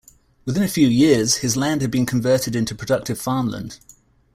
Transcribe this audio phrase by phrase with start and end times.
[0.45, 3.77] Within a few years, his land had been converted into productive farmland.